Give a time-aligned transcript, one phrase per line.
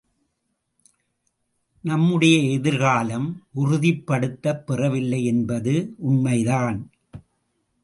[1.83, 3.27] நம்முடைய எதிர்காலம்
[3.55, 5.75] உறுதிப்படுத்தப் பெறவில்லை என்பது
[5.97, 6.79] உண்மைதான்.